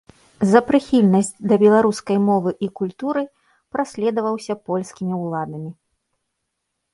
За 0.51 0.59
прыхільнасць 0.69 1.27
да 1.51 1.55
беларускай 1.63 2.17
мовы 2.29 2.53
і 2.67 2.69
культуры 2.79 3.23
праследаваўся 3.77 4.53
польскімі 4.71 5.13
ўладамі. 5.27 5.69